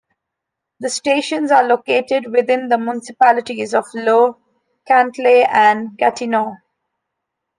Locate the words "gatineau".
5.95-6.55